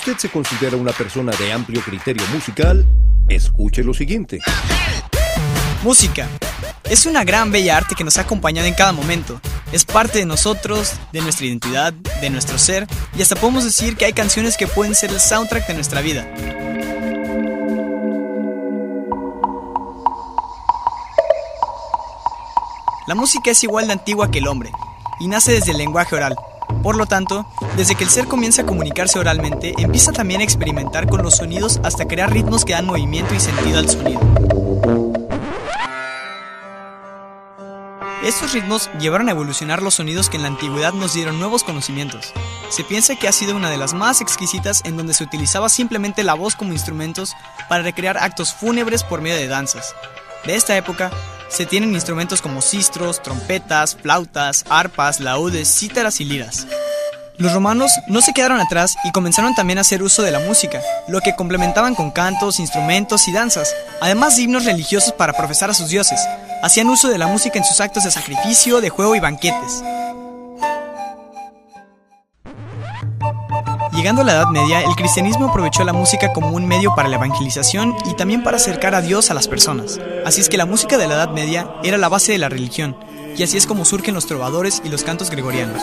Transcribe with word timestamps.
usted 0.00 0.16
se 0.16 0.30
considera 0.30 0.78
una 0.78 0.92
persona 0.92 1.30
de 1.32 1.52
amplio 1.52 1.82
criterio 1.82 2.26
musical, 2.32 2.86
escuche 3.28 3.84
lo 3.84 3.92
siguiente. 3.92 4.38
Música. 5.82 6.26
Es 6.84 7.04
una 7.04 7.22
gran 7.22 7.52
bella 7.52 7.76
arte 7.76 7.94
que 7.94 8.02
nos 8.02 8.16
ha 8.16 8.22
acompañado 8.22 8.66
en 8.66 8.72
cada 8.72 8.92
momento. 8.92 9.38
Es 9.72 9.84
parte 9.84 10.18
de 10.18 10.24
nosotros, 10.24 10.94
de 11.12 11.20
nuestra 11.20 11.44
identidad, 11.44 11.92
de 11.92 12.30
nuestro 12.30 12.58
ser, 12.58 12.86
y 13.14 13.20
hasta 13.20 13.36
podemos 13.36 13.64
decir 13.64 13.98
que 13.98 14.06
hay 14.06 14.14
canciones 14.14 14.56
que 14.56 14.66
pueden 14.66 14.94
ser 14.94 15.10
el 15.10 15.20
soundtrack 15.20 15.66
de 15.66 15.74
nuestra 15.74 16.00
vida. 16.00 16.26
La 23.06 23.14
música 23.14 23.50
es 23.50 23.62
igual 23.64 23.86
de 23.86 23.92
antigua 23.92 24.30
que 24.30 24.38
el 24.38 24.48
hombre, 24.48 24.72
y 25.20 25.28
nace 25.28 25.52
desde 25.52 25.72
el 25.72 25.78
lenguaje 25.78 26.16
oral. 26.16 26.36
Por 26.82 26.96
lo 26.96 27.04
tanto, 27.06 27.46
desde 27.76 27.94
que 27.94 28.04
el 28.04 28.10
ser 28.10 28.26
comienza 28.26 28.62
a 28.62 28.66
comunicarse 28.66 29.18
oralmente, 29.18 29.74
empieza 29.78 30.12
también 30.12 30.40
a 30.40 30.44
experimentar 30.44 31.08
con 31.08 31.22
los 31.22 31.36
sonidos 31.36 31.78
hasta 31.84 32.06
crear 32.06 32.32
ritmos 32.32 32.64
que 32.64 32.72
dan 32.72 32.86
movimiento 32.86 33.34
y 33.34 33.40
sentido 33.40 33.78
al 33.78 33.88
sonido. 33.88 34.20
Estos 38.22 38.52
ritmos 38.52 38.90
llevaron 38.98 39.28
a 39.28 39.32
evolucionar 39.32 39.82
los 39.82 39.94
sonidos 39.94 40.30
que 40.30 40.36
en 40.36 40.42
la 40.42 40.48
antigüedad 40.48 40.92
nos 40.92 41.14
dieron 41.14 41.38
nuevos 41.38 41.64
conocimientos. 41.64 42.32
Se 42.70 42.84
piensa 42.84 43.16
que 43.16 43.28
ha 43.28 43.32
sido 43.32 43.56
una 43.56 43.70
de 43.70 43.78
las 43.78 43.92
más 43.92 44.20
exquisitas 44.20 44.82
en 44.84 44.96
donde 44.96 45.14
se 45.14 45.24
utilizaba 45.24 45.68
simplemente 45.68 46.22
la 46.22 46.34
voz 46.34 46.54
como 46.54 46.72
instrumentos 46.72 47.34
para 47.68 47.82
recrear 47.82 48.16
actos 48.18 48.54
fúnebres 48.54 49.04
por 49.04 49.20
medio 49.20 49.36
de 49.36 49.48
danzas. 49.48 49.94
De 50.44 50.54
esta 50.54 50.76
época 50.76 51.10
se 51.50 51.66
tienen 51.66 51.92
instrumentos 51.94 52.40
como 52.40 52.62
sistros, 52.62 53.22
trompetas, 53.22 53.96
flautas, 53.96 54.64
arpas, 54.70 55.20
laúdes, 55.20 55.68
cítaras 55.68 56.20
y 56.20 56.24
liras. 56.24 56.66
Los 57.36 57.52
romanos 57.52 57.90
no 58.06 58.20
se 58.20 58.32
quedaron 58.34 58.60
atrás 58.60 58.96
y 59.04 59.12
comenzaron 59.12 59.54
también 59.54 59.78
a 59.78 59.80
hacer 59.80 60.02
uso 60.02 60.22
de 60.22 60.30
la 60.30 60.40
música, 60.40 60.80
lo 61.08 61.20
que 61.20 61.34
complementaban 61.34 61.94
con 61.94 62.10
cantos, 62.10 62.60
instrumentos 62.60 63.28
y 63.28 63.32
danzas, 63.32 63.74
además 64.00 64.36
de 64.36 64.42
himnos 64.42 64.64
religiosos 64.66 65.12
para 65.12 65.32
profesar 65.32 65.70
a 65.70 65.74
sus 65.74 65.88
dioses. 65.88 66.20
Hacían 66.62 66.90
uso 66.90 67.08
de 67.08 67.18
la 67.18 67.26
música 67.26 67.58
en 67.58 67.64
sus 67.64 67.80
actos 67.80 68.04
de 68.04 68.10
sacrificio, 68.10 68.80
de 68.80 68.90
juego 68.90 69.16
y 69.16 69.20
banquetes. 69.20 69.82
Llegando 74.00 74.22
a 74.22 74.24
la 74.24 74.32
Edad 74.32 74.48
Media, 74.48 74.80
el 74.80 74.96
cristianismo 74.96 75.50
aprovechó 75.50 75.84
la 75.84 75.92
música 75.92 76.32
como 76.32 76.48
un 76.52 76.66
medio 76.66 76.94
para 76.94 77.10
la 77.10 77.16
evangelización 77.16 77.94
y 78.10 78.14
también 78.14 78.42
para 78.42 78.56
acercar 78.56 78.94
a 78.94 79.02
Dios 79.02 79.30
a 79.30 79.34
las 79.34 79.46
personas. 79.46 80.00
Así 80.24 80.40
es 80.40 80.48
que 80.48 80.56
la 80.56 80.64
música 80.64 80.96
de 80.96 81.06
la 81.06 81.16
Edad 81.16 81.32
Media 81.32 81.70
era 81.84 81.98
la 81.98 82.08
base 82.08 82.32
de 82.32 82.38
la 82.38 82.48
religión, 82.48 82.96
y 83.36 83.42
así 83.42 83.58
es 83.58 83.66
como 83.66 83.84
surgen 83.84 84.14
los 84.14 84.24
trovadores 84.24 84.80
y 84.86 84.88
los 84.88 85.04
cantos 85.04 85.28
gregorianos. 85.28 85.82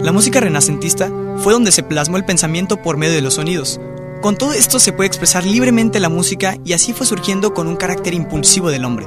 La 0.00 0.12
música 0.12 0.40
renacentista 0.40 1.10
fue 1.36 1.52
donde 1.52 1.70
se 1.70 1.82
plasmó 1.82 2.16
el 2.16 2.24
pensamiento 2.24 2.80
por 2.80 2.96
medio 2.96 3.12
de 3.12 3.20
los 3.20 3.34
sonidos. 3.34 3.78
Con 4.22 4.38
todo 4.38 4.54
esto 4.54 4.78
se 4.78 4.94
puede 4.94 5.08
expresar 5.08 5.44
libremente 5.44 6.00
la 6.00 6.08
música 6.08 6.56
y 6.64 6.72
así 6.72 6.94
fue 6.94 7.06
surgiendo 7.06 7.52
con 7.52 7.68
un 7.68 7.76
carácter 7.76 8.14
impulsivo 8.14 8.70
del 8.70 8.86
hombre. 8.86 9.06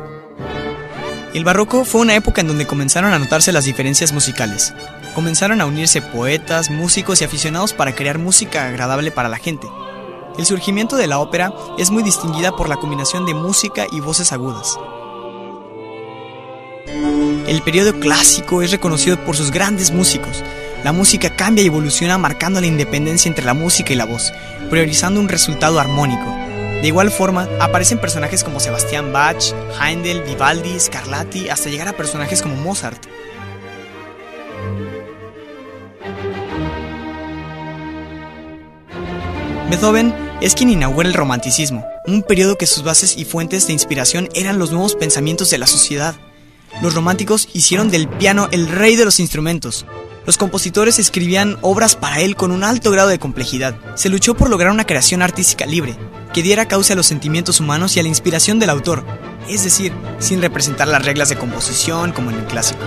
El 1.37 1.43
barroco 1.43 1.85
fue 1.85 2.01
una 2.01 2.15
época 2.15 2.41
en 2.41 2.47
donde 2.47 2.65
comenzaron 2.65 3.13
a 3.13 3.19
notarse 3.19 3.51
las 3.51 3.65
diferencias 3.65 4.11
musicales. 4.11 4.73
Comenzaron 5.13 5.61
a 5.61 5.67
unirse 5.67 6.01
poetas, 6.01 6.71
músicos 6.71 7.21
y 7.21 7.25
aficionados 7.25 7.73
para 7.73 7.93
crear 7.93 8.17
música 8.17 8.65
agradable 8.65 9.11
para 9.11 9.29
la 9.29 9.37
gente. 9.37 9.67
El 10.39 10.47
surgimiento 10.47 10.95
de 10.95 11.05
la 11.05 11.19
ópera 11.19 11.53
es 11.77 11.91
muy 11.91 12.01
distinguida 12.01 12.55
por 12.55 12.67
la 12.69 12.77
combinación 12.77 13.27
de 13.27 13.35
música 13.35 13.85
y 13.91 13.99
voces 13.99 14.31
agudas. 14.31 14.79
El 17.45 17.61
periodo 17.61 17.99
clásico 17.99 18.63
es 18.63 18.71
reconocido 18.71 19.23
por 19.23 19.37
sus 19.37 19.51
grandes 19.51 19.91
músicos, 19.91 20.43
la 20.83 20.91
música 20.91 21.35
cambia 21.35 21.63
y 21.63 21.67
evoluciona 21.67 22.17
marcando 22.17 22.59
la 22.61 22.65
independencia 22.65 23.29
entre 23.29 23.45
la 23.45 23.53
música 23.53 23.93
y 23.93 23.95
la 23.95 24.05
voz, 24.05 24.33
priorizando 24.71 25.19
un 25.19 25.29
resultado 25.29 25.79
armónico. 25.79 26.46
De 26.81 26.87
igual 26.87 27.09
forma, 27.09 27.49
aparecen 27.59 27.99
personajes 27.99 28.43
como 28.43 28.59
Sebastián 28.59 29.11
Bach, 29.11 29.43
Heindel, 29.81 30.21
Vivaldi, 30.21 30.79
Scarlatti, 30.79 31.49
hasta 31.49 31.69
llegar 31.69 31.87
a 31.87 31.97
personajes 31.97 32.43
como 32.43 32.55
Mozart. 32.55 33.03
Beethoven 39.69 40.13
es 40.39 40.53
quien 40.53 40.69
inaugura 40.69 41.07
el 41.07 41.15
romanticismo, 41.15 41.83
un 42.05 42.21
periodo 42.21 42.57
que 42.57 42.67
sus 42.67 42.83
bases 42.83 43.17
y 43.17 43.25
fuentes 43.25 43.65
de 43.65 43.73
inspiración 43.73 44.29
eran 44.35 44.59
los 44.59 44.71
nuevos 44.71 44.95
pensamientos 44.95 45.49
de 45.49 45.57
la 45.57 45.67
sociedad. 45.67 46.15
Los 46.81 46.93
románticos 46.93 47.49
hicieron 47.53 47.89
del 47.89 48.07
piano 48.07 48.49
el 48.51 48.67
rey 48.67 48.95
de 48.95 49.05
los 49.05 49.19
instrumentos, 49.19 49.85
los 50.27 50.37
compositores 50.37 50.99
escribían 50.99 51.57
obras 51.61 51.95
para 51.95 52.19
él 52.19 52.35
con 52.35 52.51
un 52.51 52.65
alto 52.65 52.91
grado 52.91 53.07
de 53.07 53.17
complejidad. 53.17 53.77
Se 53.95 54.09
luchó 54.09 54.35
por 54.35 54.49
lograr 54.49 54.73
una 54.73 54.85
creación 54.85 55.21
artística 55.21 55.65
libre, 55.65 55.95
que 56.33 56.43
diera 56.43 56.67
causa 56.67 56.91
a 56.91 56.95
los 56.97 57.05
sentimientos 57.05 57.61
humanos 57.61 57.95
y 57.95 58.01
a 58.01 58.03
la 58.03 58.09
inspiración 58.09 58.59
del 58.59 58.69
autor, 58.69 59.05
es 59.47 59.63
decir, 59.63 59.93
sin 60.19 60.41
representar 60.41 60.89
las 60.89 61.05
reglas 61.05 61.29
de 61.29 61.37
composición 61.37 62.11
como 62.11 62.29
en 62.29 62.39
el 62.39 62.45
clásico. 62.45 62.81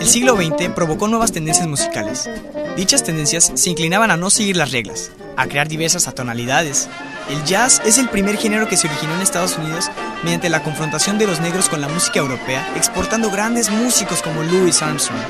El 0.00 0.08
siglo 0.08 0.34
XX 0.34 0.70
provocó 0.74 1.06
nuevas 1.06 1.32
tendencias 1.32 1.66
musicales. 1.66 2.30
Dichas 2.74 3.04
tendencias 3.04 3.52
se 3.54 3.68
inclinaban 3.68 4.10
a 4.10 4.16
no 4.16 4.30
seguir 4.30 4.56
las 4.56 4.72
reglas, 4.72 5.10
a 5.36 5.46
crear 5.46 5.68
diversas 5.68 6.08
atonalidades, 6.08 6.88
el 7.30 7.44
jazz 7.44 7.82
es 7.84 7.98
el 7.98 8.08
primer 8.08 8.36
género 8.36 8.68
que 8.68 8.76
se 8.76 8.88
originó 8.88 9.14
en 9.14 9.20
Estados 9.20 9.58
Unidos 9.58 9.90
mediante 10.24 10.48
la 10.48 10.62
confrontación 10.62 11.18
de 11.18 11.26
los 11.26 11.40
negros 11.40 11.68
con 11.68 11.80
la 11.80 11.88
música 11.88 12.18
europea, 12.20 12.66
exportando 12.76 13.30
grandes 13.30 13.70
músicos 13.70 14.22
como 14.22 14.42
Louis 14.42 14.82
Armstrong. 14.82 15.20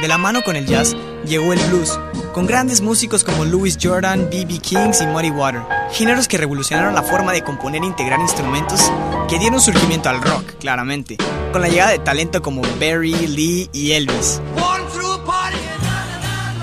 De 0.00 0.08
la 0.08 0.16
mano 0.16 0.42
con 0.42 0.54
el 0.54 0.66
jazz 0.66 0.96
llegó 1.26 1.52
el 1.52 1.58
blues, 1.68 1.98
con 2.32 2.46
grandes 2.46 2.80
músicos 2.80 3.24
como 3.24 3.44
Louis 3.44 3.76
Jordan, 3.82 4.28
B.B. 4.30 4.58
Kings 4.58 5.00
y 5.00 5.06
Muddy 5.06 5.30
Water, 5.30 5.62
géneros 5.90 6.28
que 6.28 6.38
revolucionaron 6.38 6.94
la 6.94 7.02
forma 7.02 7.32
de 7.32 7.42
componer 7.42 7.82
e 7.82 7.86
integrar 7.86 8.20
instrumentos 8.20 8.92
que 9.28 9.38
dieron 9.38 9.60
surgimiento 9.60 10.08
al 10.08 10.22
rock, 10.22 10.52
claramente, 10.60 11.16
con 11.52 11.62
la 11.62 11.68
llegada 11.68 11.90
de 11.90 11.98
talento 11.98 12.42
como 12.42 12.62
Barry, 12.80 13.26
Lee 13.26 13.68
y 13.72 13.92
Elvis. 13.92 14.40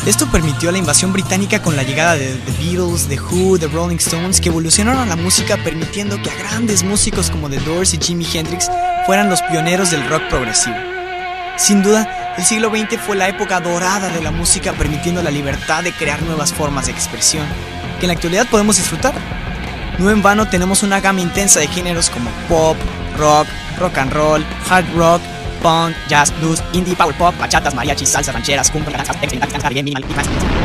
Esto 0.06 0.28
permitió 0.28 0.72
la 0.72 0.78
invasión 0.78 1.12
británica 1.12 1.64
con 1.64 1.76
la 1.76 1.82
llegada 1.82 2.16
de 2.16 2.36
The 2.36 2.52
Beatles, 2.64 3.08
The 3.08 3.20
Who, 3.20 3.58
The 3.58 3.68
Rolling 3.68 3.98
Stones, 3.98 4.40
que 4.40 4.50
evolucionaron 4.50 5.10
la 5.10 5.16
música 5.16 5.58
permitiendo 5.58 6.22
que 6.22 6.30
grandes 6.30 6.84
músicos 6.84 7.32
como 7.32 7.50
The 7.50 7.60
Doors 7.62 7.96
y 7.96 7.98
Jimi 7.98 8.28
Hendrix 8.32 8.70
fueran 9.08 9.32
los 9.32 9.42
pioneros 9.42 9.90
del 9.90 10.08
rock 10.08 10.22
progresivo. 10.30 10.76
Sin 11.58 11.82
duda, 11.82 12.36
el 12.38 12.46
siglo 12.46 12.70
XX 12.70 13.02
fue 13.02 13.16
la 13.16 13.30
época 13.30 13.60
dorada 13.60 14.10
de 14.10 14.22
la 14.22 14.30
música 14.30 14.74
permitiendo 14.74 15.24
la 15.24 15.32
libertad 15.32 15.84
de 15.84 15.92
crear 15.92 16.22
nuevas 16.22 16.54
formas 16.54 16.86
de 16.86 16.92
expresión, 16.92 17.48
que 18.00 18.06
en 18.06 18.10
la 18.10 18.14
actualidad 18.14 18.48
podemos 18.48 18.78
disfrutar. 18.78 19.16
No 19.98 20.12
en 20.12 20.22
vano 20.22 20.48
tenemos 20.48 20.84
una 20.84 21.00
gama 21.00 21.22
intensa 21.22 21.60
de 21.60 21.68
géneros 21.68 22.12
como 22.12 22.30
pop, 22.48 22.78
rock, 23.18 23.48
rock 23.80 23.98
and 23.98 24.14
roll, 24.14 24.46
hard 24.70 24.86
rock, 24.96 25.22
punk, 25.56 25.96
jazz, 26.08 26.32
blues, 26.40 26.62
indie, 26.74 26.96
power 26.96 27.16
pop, 27.18 27.38
bachatas, 27.40 27.74
mariachis, 27.74 28.10
salsa, 28.10 28.32
rancheras, 28.32 28.72
danzas, 29.40 29.72
minimal 29.72 30.04
y 30.10 30.14
más. 30.14 30.65